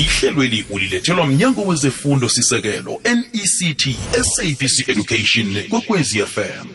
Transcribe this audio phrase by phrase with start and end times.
[0.00, 3.88] ihlelweli ulilethelwa mnyango wezefundo sisekelo nect
[4.22, 6.66] sabc education kwekwezi fm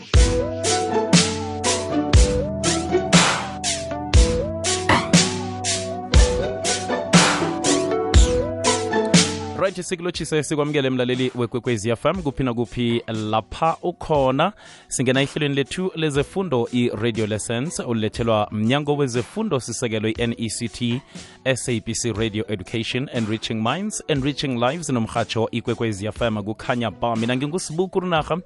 [9.76, 14.52] right sikulotshise sikwamukele mlaleli wekwekwezi fm kuphi nakuphi lapha ukhona.
[14.88, 21.00] Singena ehlelweni lethu lezefundo i-radio lessons ulethelwa mnyango wezefundo sisekelo i-nect
[21.54, 28.38] sabc radio education enriching minds enriching lives nomhatsho ikwekwezi fm kukhanya ba mina ngingusibuku runaha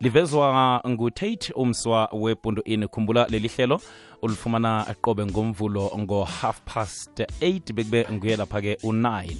[0.00, 3.80] livezwa ngutate umswa wepundu in khumbula leli hlelo
[4.22, 9.36] ulifumana qobe ngomvulo ngo-half past 8 bekube nguye lapha-ke u-9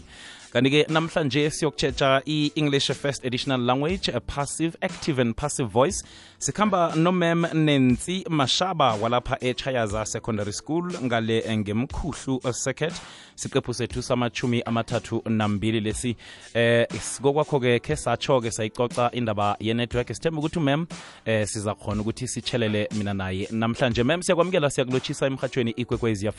[0.52, 6.02] kanti-ke namhlanje siyokutshetsha i-english first additional language passive active and passive voice.
[6.38, 12.94] Sikhamba nomem nensi mashaba walapha echayaza secondary school ngale ngemkhuhlu circuit
[13.36, 16.16] siqephu sethu samachumi amathathu nambili lesi.
[16.54, 16.86] Eh
[17.22, 20.08] kokwakho-ke khe satsho-ke sayicoca indaba yenetwork.
[20.14, 20.86] Sithemba ukuthi umem
[21.26, 24.02] eh siza khona ukuthi sitshelele mina naye namhlanje.
[24.04, 26.30] Mem siyakwamukela siyakulotshisa emhatshweni ikwekwezi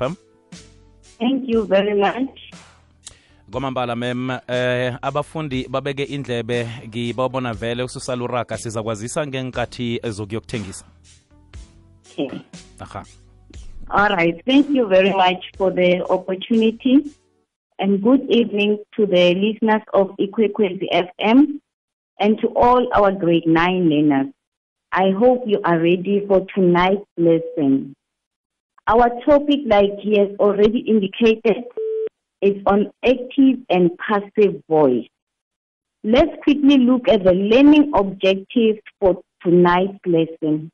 [1.20, 2.69] Thank you very much.
[3.52, 10.86] Kwamambala mem eh abafundi babeke indlebe ngibabona vele ususala uraga sizakwazisa ngenkathi zokuyokuthengisa
[12.18, 12.40] Okay.
[12.80, 13.04] aha
[13.92, 14.36] All right.
[14.46, 17.12] Thank you very much for the opportunity.
[17.80, 21.60] And good evening to the listeners of Ikwekwezi FM
[22.20, 24.28] and to all our grade nine learners.
[24.92, 27.96] I hope you are ready for tonight's lesson.
[28.86, 31.64] Our topic, like he has already indicated,
[32.42, 35.08] is on active and passive voice.
[36.04, 40.72] Let's quickly look at the learning objectives for tonight's lesson.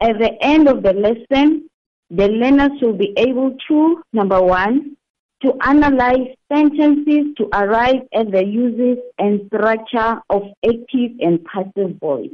[0.00, 1.68] At the end of the lesson,
[2.10, 4.96] the learners will be able to, number one,
[5.42, 12.30] to analyze sentences to arrive at the uses and structure of active and passive voice,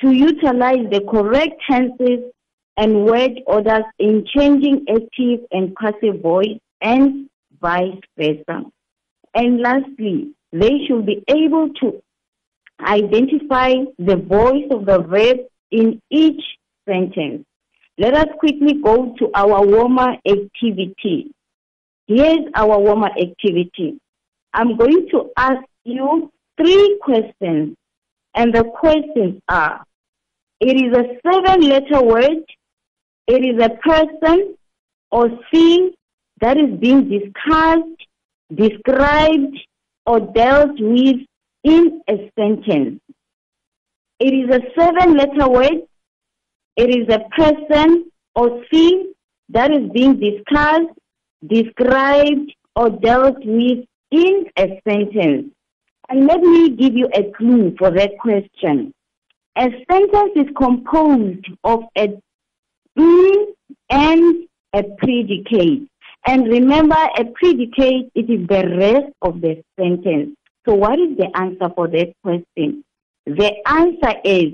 [0.00, 2.20] to utilize the correct tenses
[2.76, 7.28] and word orders in changing active and passive voice, and
[7.62, 8.64] vice versa.
[9.34, 12.02] And lastly, they should be able to
[12.80, 15.38] identify the voice of the verb
[15.70, 16.42] in each
[16.86, 17.44] sentence.
[17.96, 21.32] Let us quickly go to our warmer activity.
[22.06, 23.98] Here's our warmer activity.
[24.52, 27.76] I'm going to ask you three questions,
[28.34, 29.84] and the questions are
[30.60, 32.44] it is a seven letter word,
[33.26, 34.56] it is a person
[35.10, 35.92] or thing
[36.42, 38.00] that is being discussed,
[38.52, 39.58] described,
[40.04, 41.16] or dealt with
[41.64, 43.00] in a sentence.
[44.18, 45.86] It is a seven letter word,
[46.76, 49.12] it is a person or thing
[49.50, 50.98] that is being discussed,
[51.46, 55.52] described, or dealt with in a sentence.
[56.08, 58.92] And let me give you a clue for that question.
[59.56, 62.08] A sentence is composed of a
[62.96, 63.46] be
[63.90, 65.88] and a predicate.
[66.26, 70.36] And remember, a predicate, it is the rest of the sentence.
[70.66, 72.84] So what is the answer for that question?
[73.26, 74.52] The answer is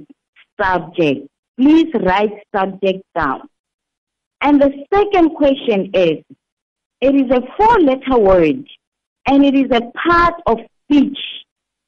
[0.60, 1.28] subject.
[1.58, 3.48] Please write subject down.
[4.40, 6.24] And the second question is,
[7.00, 8.66] it is a four-letter word,
[9.26, 11.18] and it is a part of speech.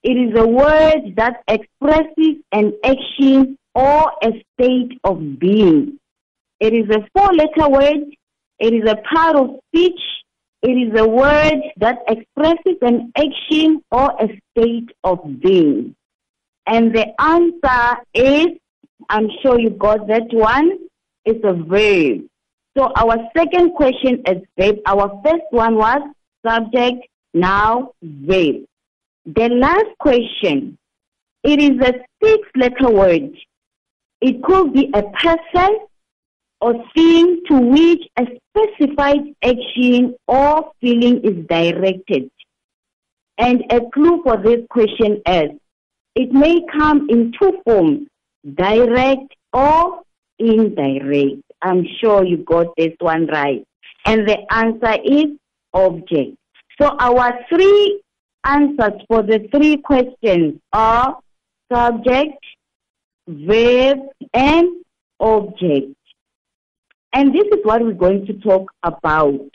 [0.02, 5.98] It is a word that expresses an action or a state of being.
[6.58, 8.16] It is a four-letter word.
[8.60, 10.00] It is a part of speech.
[10.62, 15.97] It is a word that expresses an action or a state of being.
[16.66, 18.59] And the answer is,
[19.09, 20.78] I'm sure you got that one,
[21.25, 22.28] it's a verb.
[22.76, 24.77] So our second question is verb.
[24.87, 26.03] Our first one was
[26.47, 28.66] subject, now verb.
[29.25, 30.77] The last question,
[31.42, 33.34] it is a six letter word.
[34.21, 35.78] It could be a person
[36.60, 42.31] or thing to which a specified action or feeling is directed.
[43.39, 45.51] And a clue for this question is
[46.15, 48.07] it may come in two forms,
[48.54, 50.03] direct or
[50.39, 51.42] indirect.
[51.62, 53.65] I'm sure you got this one right.
[54.07, 55.36] And the answer is
[55.72, 56.36] object.
[56.80, 58.01] So our three
[58.45, 61.16] answers for the three questions are
[61.72, 62.42] subject,
[63.28, 63.98] verb,
[64.34, 64.84] and
[65.21, 65.95] object.
[67.12, 69.51] And this is what we're going to talk about.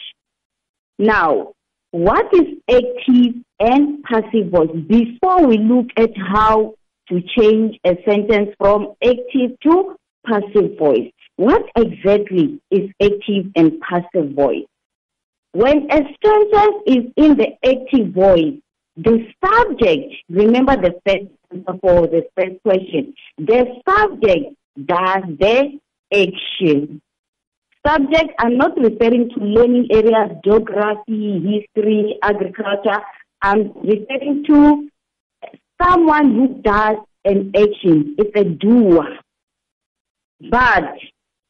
[0.99, 1.53] Now,
[1.91, 4.69] what is active and passive voice?
[4.87, 6.75] Before we look at how
[7.09, 14.31] to change a sentence from active to passive voice, what exactly is active and passive
[14.33, 14.65] voice?
[15.53, 18.59] When a sentence is in the active voice,
[18.97, 21.27] the subject, remember the first
[21.81, 24.55] for the first question, the subject
[24.85, 25.79] does the
[26.11, 27.01] action.
[27.85, 32.99] Subjects are not referring to learning areas, geography, history, agriculture.
[33.41, 34.89] I'm referring to
[35.81, 38.15] someone who does an action.
[38.17, 39.05] It's a doer.
[40.49, 40.95] But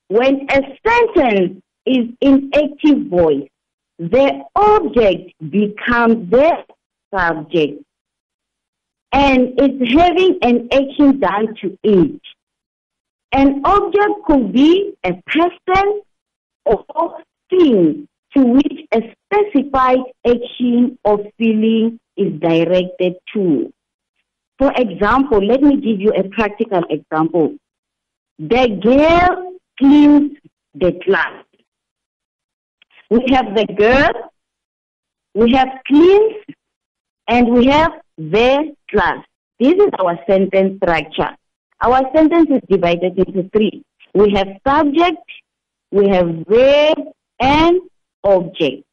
[0.10, 3.48] when a sentence is in active voice,
[3.98, 6.58] the object becomes the
[7.14, 7.82] subject
[9.14, 12.22] and it's having an action done to it.
[13.32, 16.02] An object could be a person
[16.66, 16.84] or
[17.50, 23.72] thing to which a specified action or feeling is directed to.
[24.58, 27.56] For example, let me give you a practical example.
[28.40, 30.38] The girl cleans
[30.74, 31.44] the class.
[33.10, 34.32] We have the girl,
[35.34, 36.34] we have cleans,
[37.28, 39.24] and we have the class.
[39.60, 41.36] This is our sentence structure.
[41.82, 43.84] Our sentence is divided into three.
[44.14, 45.22] We have subject,
[45.96, 46.98] we have verb,
[47.40, 47.80] and
[48.24, 48.84] object.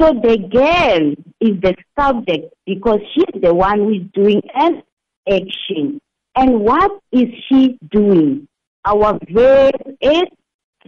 [0.00, 4.82] So the girl is the subject because she's the one who is doing an
[5.28, 6.00] action.
[6.34, 8.48] And what is she doing?
[8.84, 10.24] Our verb is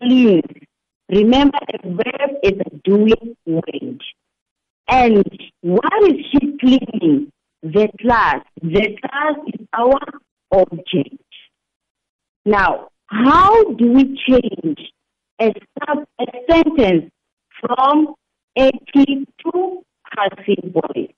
[0.00, 0.42] clean.
[1.08, 4.02] Remember, a verb is a doing word.
[4.88, 5.24] And
[5.60, 7.30] what is she cleaning?
[7.62, 8.40] The class.
[8.62, 10.00] The class is our
[10.50, 11.22] object.
[12.44, 14.78] Now, how do we change
[15.42, 17.10] a, a sentence
[17.60, 18.14] from
[18.58, 19.82] active to
[20.14, 21.12] passive voice?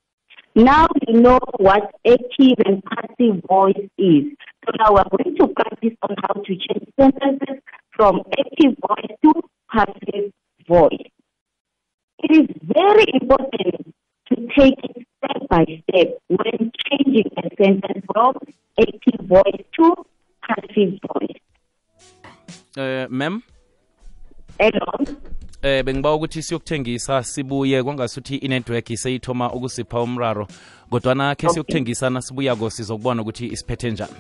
[0.55, 4.25] Now you know what active and passive voice is.
[4.65, 9.33] So now we're going to practice on how to change sentences from active voice to
[9.73, 10.33] passive
[10.69, 11.11] voice.
[12.21, 13.95] It is very important
[14.29, 18.37] to take it step by step when changing a sentence from
[18.79, 20.07] active voice to
[20.47, 21.41] passive voice.
[22.77, 23.43] eh ma'am
[24.59, 24.93] Hello?
[25.63, 30.47] eh bengiba ukuthi siyokuthengisa sibuye kwangasuthi inetwork seyithoma ukusipha umraro
[30.91, 31.53] kodwana khe Okay.
[31.55, 34.13] siyokuthengisana sibuyako sizokubona ukuthi isiphethe njani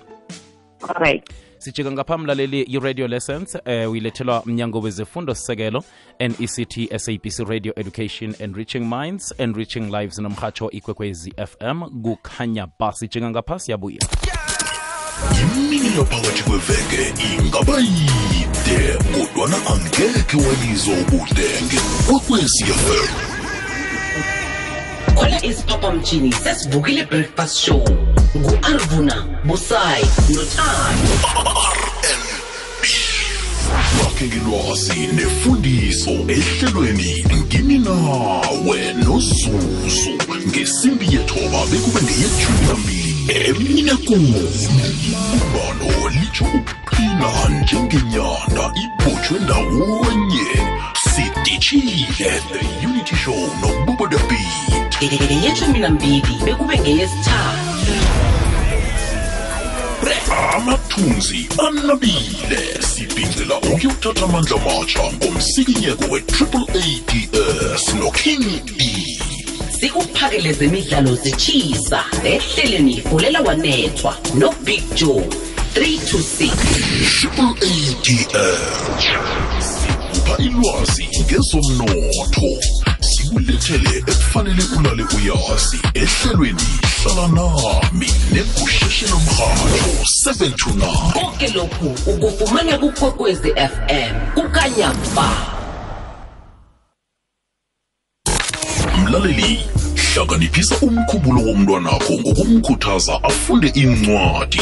[0.88, 1.30] All right.
[1.58, 5.84] sijika ngapha mlaleli i-radio lessons eh uyilethelwa mnyango wezefundo sisekelo
[6.20, 13.58] nect sabc radio education enriching minds enriching lives nomhatsho ikwekwezi fm kukhanya ba sijika ngapha
[13.58, 14.53] siyabuya imini
[15.96, 23.34] yaphakathi kweveke ingaba yide kodwana angekhe walizwa ubudenge kwakwecfm
[25.14, 27.84] khona isiphaphamtshini sesivukile breakfast show.
[28.36, 31.14] Ngu-arvuna busayi nothando.
[33.98, 40.10] Bakhe ngelwazi nefundiso ehlelweni ngini nawe nozuzu.
[40.48, 44.34] Ngesimbi yethoba bekube ngeyethumi nambili emine kuni
[45.52, 50.48] balo litsho ukuqina njengenyanda ibotshwe ndawonye.
[51.10, 57.94] Sidishile the unity show nobubo the beat ngeyeshumi nambili bekube ngeyesithathu.
[60.54, 69.13] Amathunzi anabile sibhincela ukuyothatha amandla matsha ngomsikinyeko we-triple ads noking e
[69.84, 75.28] sikuphakele zemidlalo zitshisa ehleleni fulela wanethwa nobig joe
[75.74, 76.50] 326
[77.20, 78.06] triple ads
[79.58, 82.62] sikupha ilwazi ngezomnotho.
[83.00, 85.78] Sikulethele ekufanele ulale uyazi.
[85.94, 86.68] Ehlelweni
[87.02, 89.68] hlala nami negusheshe lomrhatho
[90.24, 95.54] 7 to 9 konke lokhu ukufumana kukwekwezi fm kukanyamba
[99.04, 99.53] mlaleli
[100.54, 104.60] hlakaniphisa umkhumbulo womntwanakho ngokumkhuthaza afunde incwadi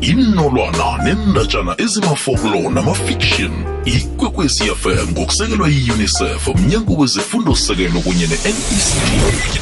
[0.00, 3.52] inolwana nendatshana ezimafoklo namafiction
[3.84, 9.60] ikwekwezi fm ngokusekelwa yi-unicef mnyango wezefundo-sekelo kunye ne-nect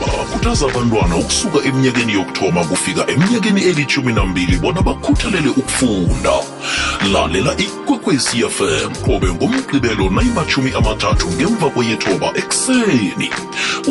[0.00, 6.32] bakhuthaza abantwana ukusuka eminyakeni yokuthoma kufika eminyakeni elithumi nambili bona bakhuthalele ukufunda.
[7.12, 13.30] Lalela ikwekwezi fm qobe ngomgqibelo nayimathumi amathathu ngemva kweyethoba ekuseni.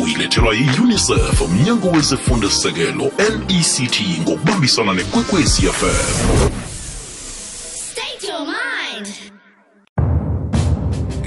[0.02, 4.92] Uyilethelwa yi-unicef mnyango wezefundo-sekelo nect ngokubambisana
[5.38, 6.50] nekwekwezi fm
[7.74, 9.08] State your mind.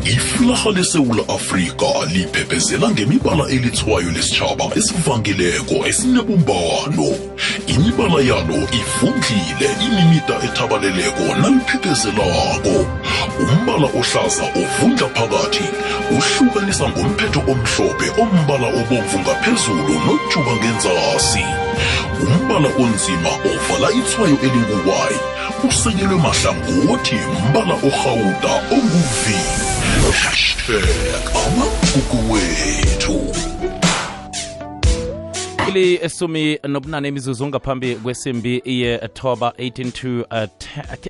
[0.06, 7.18] iflaha lesewula afrika liphephezela ngemibala elithwayo lesitshaba esivangileko esinebumbano.
[7.68, 12.86] Imibala yalo ifundlile imimida ethabaleleko naliphiphezelako
[13.40, 15.64] umbala ohlaza ovundla phakathi
[16.18, 21.71] uhlukanisa ngomphetho omhlophe ombala obomvu ngaphezulu nojuba ngenzasi.
[22.22, 25.18] Umbala onzima ovala ithwayo elinguwayi
[25.70, 27.16] usekelwe mahlangothi
[27.50, 29.26] mbala orhawuda onguv.
[30.24, 30.84] Hashtag
[31.46, 33.36] amagugu wethu.
[35.74, 40.48] Li esumi nobunane imizuzu ngaphambi kwesimbi ye-toba 18 to, uh,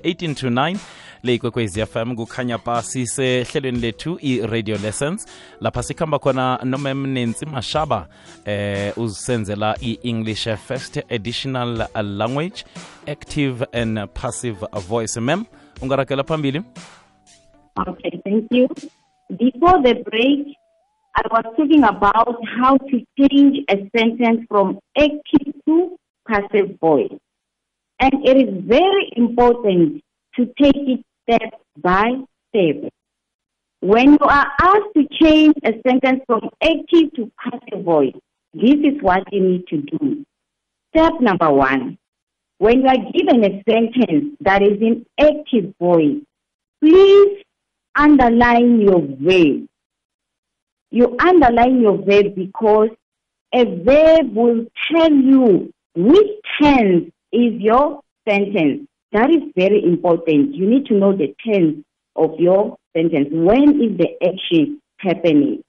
[0.04, 0.76] 18 to 9
[1.22, 5.26] le ikwekwezi fm kukhanya sisehlelweni lethu i-radio lessons
[5.60, 8.08] lapha sikhamba khona nomem nensi mashaba
[8.44, 12.64] eh uzisenzela i-english first additional language
[13.06, 14.56] active and passive
[14.88, 15.44] voice mem
[15.82, 16.62] ungarakela phambili
[17.88, 18.68] Okay, thank you.
[19.30, 20.56] Before the break,
[21.16, 25.96] I was talking about how to change a sentence from active to
[26.28, 27.16] passive voice.
[27.98, 30.02] And it is very important
[30.36, 32.10] to take it step by
[32.48, 32.90] step.
[33.80, 38.14] When you are asked to change a sentence from active to passive voice,
[38.54, 40.24] this is what you need to do.
[40.94, 41.98] Step number one.
[42.58, 46.20] When you are given a sentence that is in active voice,
[46.80, 47.42] please
[47.96, 49.66] underline your verb.
[50.90, 52.90] You underline your verb because
[53.54, 56.28] a verb will tell you which
[56.60, 58.86] tense is your sentence.
[59.12, 60.54] That is very important.
[60.54, 61.84] You need to know the tense
[62.16, 63.28] of your sentence.
[63.30, 65.62] When is the action happening?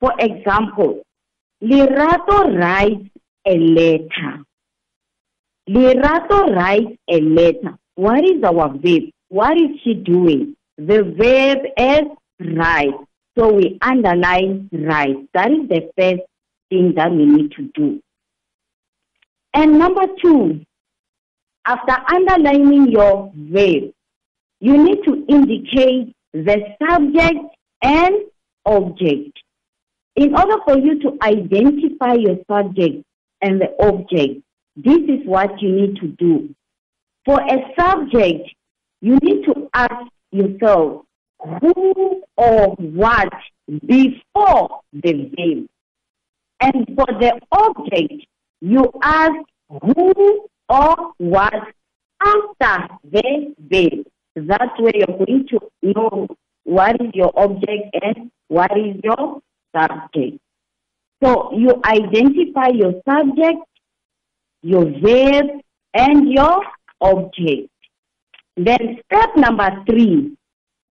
[0.00, 1.02] For example,
[1.62, 3.08] Lerato writes
[3.46, 4.44] a letter.
[5.68, 7.76] Lerato writes a letter.
[7.96, 9.10] What is our verb?
[9.28, 10.54] What is she doing?
[10.78, 12.94] The verb is write.
[13.38, 15.16] So we underline write.
[15.34, 16.22] That is the first
[16.70, 18.00] thing that we need to do.
[19.54, 20.60] And number two,
[21.66, 23.92] after underlining your verb,
[24.60, 27.38] you need to indicate the subject
[27.82, 28.14] and
[28.64, 29.38] object.
[30.16, 33.04] In order for you to identify your subject
[33.42, 34.42] and the object,
[34.76, 36.54] this is what you need to do.
[37.24, 38.48] For a subject,
[39.00, 41.02] you need to ask yourself
[41.60, 43.32] who or what
[43.86, 45.66] before the verb.
[46.60, 48.26] And for the object,
[48.60, 49.34] you ask
[49.68, 51.54] who or what
[52.22, 54.06] after the verb.
[54.36, 56.28] That way you're going to know
[56.64, 59.40] what is your object and what is your
[59.74, 60.38] subject.
[61.22, 63.58] So you identify your subject,
[64.62, 65.46] your verb,
[65.94, 66.62] and your
[67.00, 67.70] object.
[68.56, 70.36] Then step number three,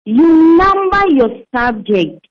[0.06, 2.28] you number your subject,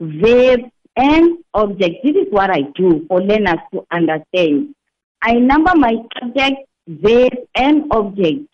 [0.00, 0.60] verb,
[0.96, 1.96] and object.
[2.02, 4.74] This is what I do for learners to understand.
[5.22, 8.48] I number my subject, verb, and object.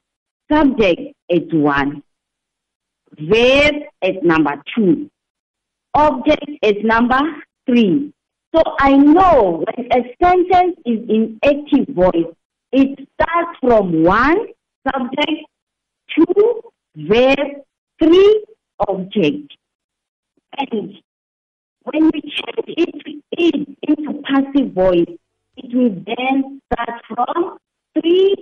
[0.50, 2.02] Subject is one.
[3.18, 5.08] Verb is number two.
[5.94, 7.20] Object is number
[7.66, 8.12] three.
[8.54, 12.34] So I know when a sentence is in active voice,
[12.72, 14.46] it starts from one
[14.86, 15.46] subject,
[16.14, 16.60] two
[16.96, 17.38] verb,
[18.02, 18.44] three
[18.88, 19.52] object.
[20.58, 20.94] And
[21.82, 25.16] when we change it, it into passive voice,
[25.56, 27.58] it will then start from
[28.00, 28.34] three,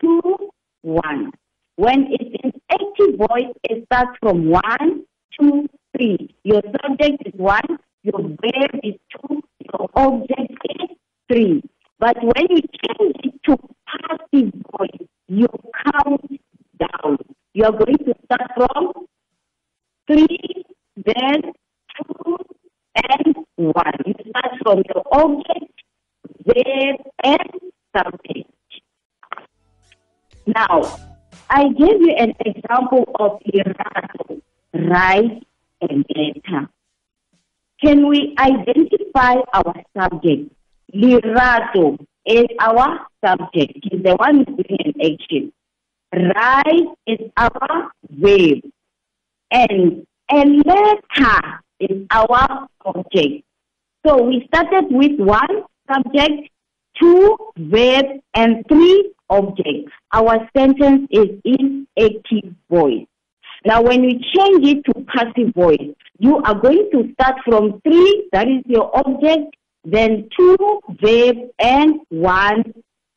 [0.00, 0.50] two,
[0.82, 1.32] one.
[1.76, 5.04] When it's in active voice, it starts from one,
[5.38, 6.34] two, three.
[6.44, 10.96] Your subject is one, your verb is two, your object is
[11.28, 11.62] three.
[11.98, 15.46] But when you change it to passive voice, you
[15.92, 16.40] count
[16.78, 17.18] down.
[17.52, 17.98] You are going
[31.52, 34.40] I gave you an example of Lerato,
[34.72, 35.42] write
[35.80, 36.68] and letter.
[37.82, 40.52] Can we identify our subject?
[40.94, 43.72] Lerato is our subject.
[43.82, 45.52] He's the one doing an action.
[46.12, 48.60] Write is our verb.
[49.50, 53.44] And a letter is our object.
[54.06, 56.48] So we started with one subject,
[57.00, 59.92] two verb, and three objects.
[60.12, 63.06] Our sentence is in active voice.
[63.64, 68.28] Now, when we change it to passive voice, you are going to start from three,
[68.32, 69.54] that is your object,
[69.84, 72.64] then two verb, and one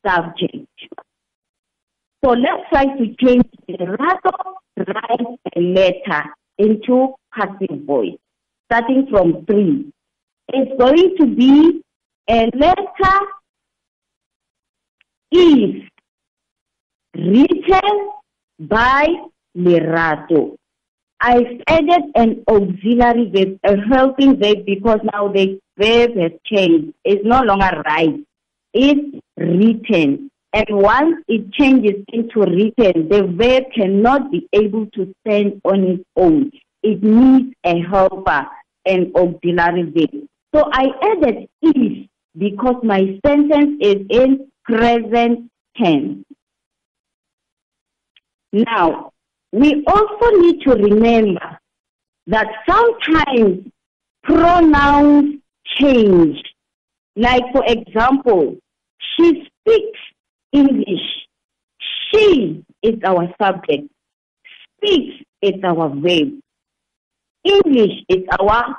[0.06, 0.68] subject.
[2.24, 4.36] So let's try to change the rather
[4.76, 6.24] write a letter.
[6.58, 8.16] into passive voice,
[8.66, 9.92] starting from three.
[10.48, 11.82] It's going to be
[12.28, 13.18] a letter
[15.34, 15.82] is
[17.14, 18.10] written
[18.60, 19.06] by
[19.56, 20.56] Lerato.
[21.20, 26.92] I've added an auxiliary verb, a helping verb, because now the verb has changed.
[27.04, 28.14] It's no longer right.
[28.72, 30.30] It's written.
[30.52, 36.04] And once it changes into written, the verb cannot be able to stand on its
[36.16, 36.50] own.
[36.82, 38.46] It needs a helper,
[38.84, 40.28] an auxiliary verb.
[40.54, 46.24] So I added is because my sentence is in present tense.
[48.52, 49.10] Now,
[49.52, 51.58] we also need to remember
[52.26, 53.66] that sometimes
[54.22, 55.40] pronouns
[55.78, 56.42] change.
[57.16, 58.56] Like, for example,
[59.16, 59.98] she speaks
[60.52, 61.26] English.
[62.12, 63.88] She is our subject.
[64.76, 66.40] Speaks is our verb.
[67.44, 68.76] English is our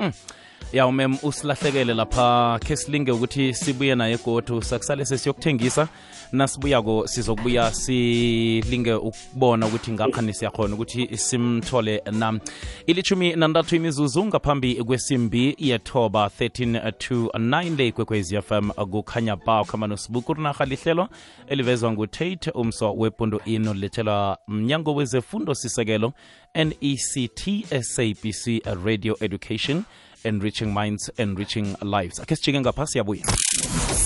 [0.00, 0.39] Mm.
[0.72, 2.58] Ya umem usilahlekele lapha.
[2.58, 4.62] Khe silinge ukuthi sibuye naye godu.
[4.62, 5.88] Sakusale sesiyokuthengisa
[6.32, 12.40] nasibuyako sizokubuya silinge ukubona ukuthi ngakhani siyakhona ukuthi simthole na
[12.86, 19.86] ilithumi nantathu imizuzu ngaphambi kwesimbi yethoba 13 to 9 le ikwekwezi fm kukhanya ba ukhamba
[19.86, 20.34] nosibuku
[20.66, 21.08] lihlelo
[21.48, 26.12] elivezwa ngutate umso wepundo ino lilethelwa mnyango wezefundo sisekelo
[26.54, 29.82] nect sabc radio education
[30.24, 32.20] enriching minds enriching lives.
[32.20, 33.24] Akhe sijike ngapha siyabuya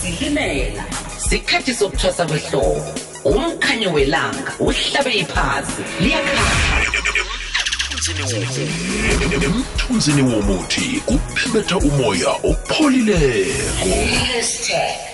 [0.04, 0.85] silimela
[1.28, 2.94] sikhathi sokuthwasa kwehlobo.
[3.25, 5.83] Umkhanyo welanga uhlabe iphasi.
[6.00, 6.44] Liyakhanya
[9.44, 13.88] emthunzini womuthi kuphemetha umoya opholileko.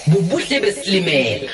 [0.07, 1.51] Bubuhle besilimela.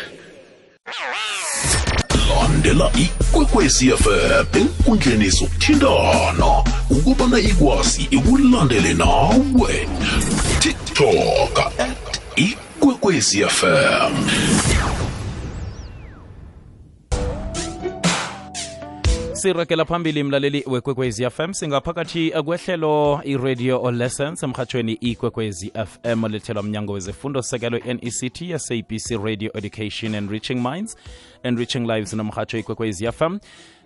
[2.29, 9.89] Landela ikwekwecfm enkundleni zokuthintana ukubana ikwazi ikulandele nawe.
[10.61, 14.13] Tiktok at ikwekwezfm
[19.33, 27.43] sirekela phambili mlaleli wekwekwezi fm singaphakathi kwehlelo i-radio lessons emhatshweni ikwekwezi fm lethelwa mnyango wezefundo
[27.43, 30.97] sekelo nect yasabc radio education and reaching minds
[31.43, 33.39] enriching lives nomhatsho ikwekwezi fm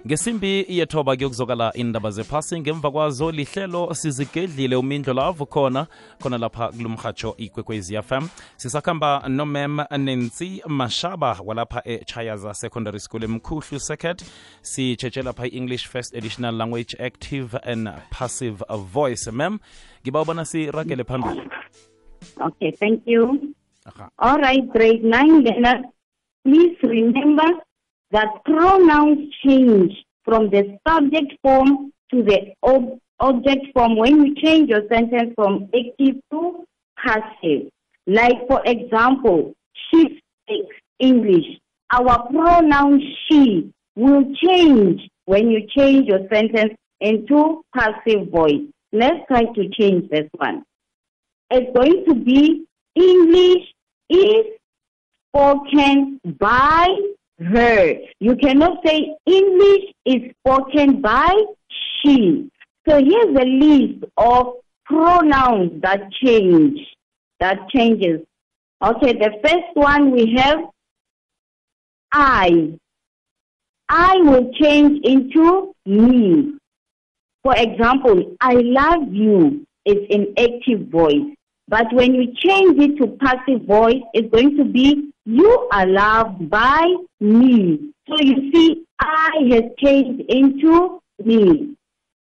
[0.06, 5.86] ngesimbi yethoba kuyokuzokala indaba zephasi ngemva kwazo lihlelo sizigedlile umindlo lavo khona
[6.22, 14.22] khona lapha kulumhatsho ikwekwezi fm sisakhamba nomem nensi mashaba walapha echayaza secondary school emkhuhlu second
[14.62, 19.58] sitshetshe lapha i-english first additional language active and passive voice mem
[20.02, 21.42] ngiba ubona siragele phambili
[22.40, 23.54] Okay, thank you.
[23.86, 24.10] Aha.
[24.18, 25.84] All right, grade 9 learners,
[26.44, 27.46] please remember
[28.10, 29.92] that pronouns change
[30.24, 35.68] from the subject form to the ob- object form when you change your sentence from
[35.74, 36.64] active to
[36.98, 37.68] passive.
[38.06, 39.54] Like, for example,
[39.90, 41.46] she speaks English.
[41.92, 48.62] Our pronoun she will change when you change your sentence into passive voice.
[48.92, 50.64] Let's try to change this one
[51.50, 53.66] it's going to be English
[54.08, 54.46] is
[55.28, 56.86] spoken by
[57.40, 57.94] her.
[58.18, 61.34] You cannot say English is spoken by
[62.02, 62.50] she.
[62.88, 66.80] So here's a list of pronouns that change,
[67.38, 68.20] that changes.
[68.82, 70.58] Okay, the first one we have
[72.12, 72.78] I.
[73.88, 76.54] I will change into me.
[77.42, 81.34] For example, I love you is in active voice.
[81.68, 86.50] But when you change it to passive voice, it's going to be you are loved
[86.50, 86.84] by
[87.20, 87.78] me.
[88.08, 91.76] So you see, I has changed into me.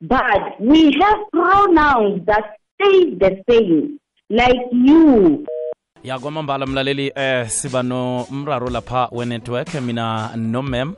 [0.01, 3.99] But we have pronouns that stay the same,
[4.31, 5.47] like you,
[6.05, 10.95] ya kwamambala mlaleli eh siba nomraro lapha wenetwork mina nomem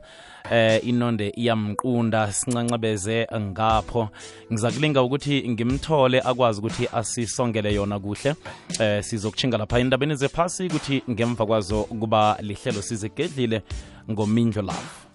[0.51, 4.09] eh inonde iyamqunda sincancabeze ngapho.
[4.53, 8.35] Ngizakulinga ukuthi ngimthole akwazi ukuthi asisongele yona kuhle.
[8.81, 13.63] Eh sizokuchinga lapha endabeni zephasi ukuthi ngemva kwazo kuba lihlelo sizigedlile
[14.11, 15.09] ngomindlo lapho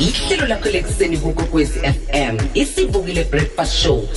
[0.00, 4.08] ihlelo lakho lekuseni kukokwezi fm isivukile breakfast show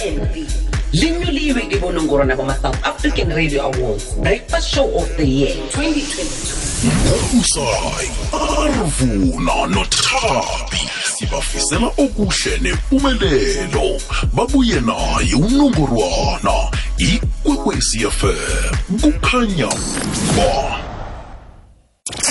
[0.00, 9.66] rnb linyuliwe kibonongorwana bama-south african radio awards breakfast show of the year 2022 umsayi arvuna
[9.66, 10.80] nothabi
[11.14, 14.00] sibafisela okuhle nempumelelo
[14.32, 19.68] babuye naye unongorwana ikwekwezi fm kukhanya
[20.36, 20.80] ba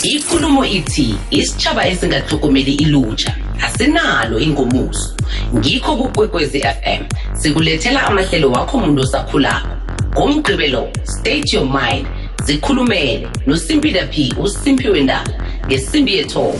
[0.03, 5.09] ikulumo ithi isitshaba esingatlhogomeli ilutsha asinalo ingomuso.
[5.55, 9.67] Ngikho kukwekwezi fm sikulethela amahlelo wakho muntu osakhulako.
[10.13, 12.07] Ngomgqibelo state your mind.
[12.45, 15.31] Zikhulumele nosimpila p usimpiwe ndaba
[15.67, 16.59] ngesimbi yethoba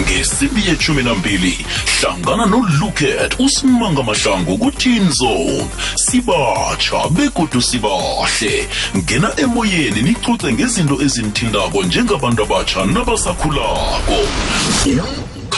[0.00, 1.66] ngesimbi yeshumi nambili
[2.00, 5.66] hlangana noluket usimanga mahlangu kuteen zone.
[5.94, 8.68] Sibatsha begodu sibahle.
[8.96, 14.18] Ngena emoyeni nicuce ngezinto ezinithindako njengabantu abatsha nabasakhulako.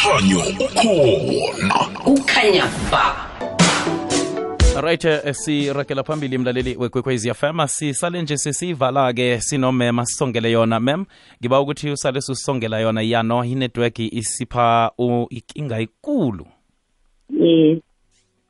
[0.07, 1.75] Umkhanyo ukhona
[2.07, 3.05] Ukhanya ba
[4.83, 11.05] right eh, sirakela phambili mlaleli wekwekwezi fm sisale nje sesiyivala-ke sinomema sisongele yona mem
[11.41, 16.47] ngiba ukuthi usale sisongela yona yano inetwork isipha u- inkinga ikulu
[17.41, 17.79] Yes.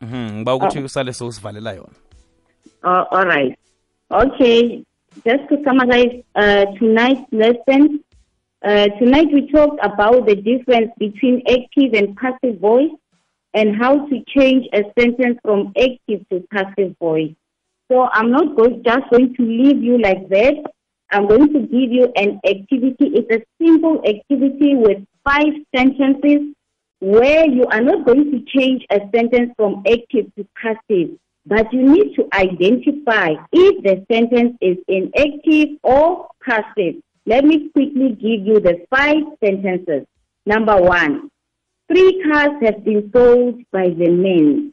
[0.01, 1.93] Mhm, ngiba ukuthi usale sowusivalela yona
[2.85, 3.59] Uh, all right.
[4.11, 4.85] Okay.
[5.27, 8.01] Just to summarize uh, tonight's lesson,
[8.65, 12.91] uh, tonight we talked about the difference between active and passive voice
[13.55, 17.35] and how to change a sentence from active to passive voice.
[17.91, 20.57] So I'm not going, just going to leave you like that.
[21.11, 22.97] I'm going to give you an activity.
[23.15, 26.55] It's a simple activity with five sentences
[26.99, 31.11] where you are not going to change a sentence from active to passive,
[31.47, 36.97] but you need to identify if the sentence is in active or passive.
[37.29, 40.07] Let me quickly give you the five sentences.
[40.47, 41.29] Number one,
[41.87, 44.73] three cars have been sold by the men.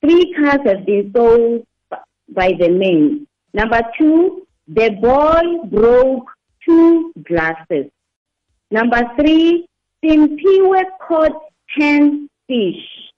[0.00, 1.66] Three cars have been sold
[2.30, 3.26] by the men.
[3.52, 6.30] Number two, the boy broke
[6.66, 7.90] two glasses.
[8.70, 9.66] Number three,
[10.02, 11.42] Simpiwe caught
[11.78, 13.12] 10 fish.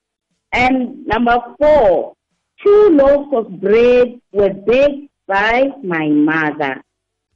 [0.52, 2.14] And number four,
[2.60, 6.82] two loaves of bread were baked by my mother.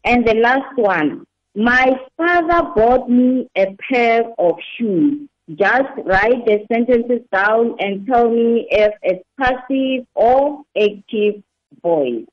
[0.07, 5.29] And the last one, my father bought me a pair of shoes.
[5.51, 11.42] Just write the sentences down and tell me if it's passive or active
[11.83, 12.25] voice.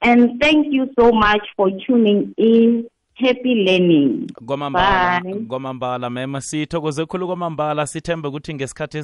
[0.00, 2.86] And thank you so much for tuning in.
[3.14, 4.30] Happy learning.
[4.46, 8.98] kwamambala kwamambala mem sithokoze khulu kwamambala sithembe ukuthi ngesikhathi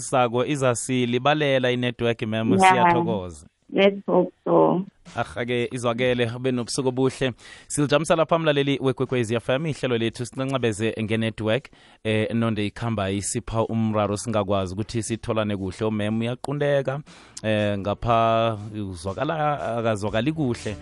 [0.47, 2.73] izasilibalela inetwork mem Yeah.
[2.73, 4.83] siyathokoza Let's hope so.
[5.17, 7.33] Ahake izwakele benobusuku obuhle.
[7.69, 11.71] Silijamisa lapha mlaleli wekwekwezi fm ihlelo lethu sincancabeze ngenetwork
[12.05, 15.87] eh nonde ikhamba isipha umraro singakwazi ukuthi sitholane kuhle.
[15.87, 17.01] Umem uyaqundeka
[17.43, 20.77] eh ngapha uzwakala akazwakali kuhle.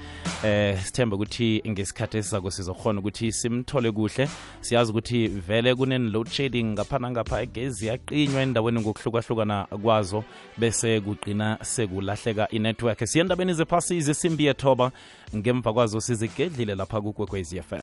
[0.45, 4.29] Eh sithembe ukuthi ngesikhathi esizako sizokhona ukuthi simthole kuhle.
[4.61, 10.25] Siyazi ukuthi vele kune-load shedding ngapha nangapha egezi yaqinywa endaweni ngokuhlukahlukana kwazo
[10.59, 13.07] bese kugqina sekulahleka inetwork.
[13.07, 13.55] Siye endabeni
[14.13, 14.93] zephasi zesimbi yethoba
[15.37, 17.77] ngemva kwazo sizigedlile lapha kukwekwezi fm